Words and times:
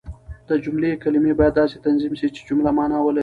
د 0.47 0.49
جملې 0.63 0.91
کلیمې 1.03 1.33
باید 1.39 1.53
داسي 1.59 1.77
تنظیم 1.85 2.13
سي، 2.19 2.27
چي 2.35 2.41
جمله 2.49 2.69
مانا 2.77 2.97
ولري. 3.01 3.19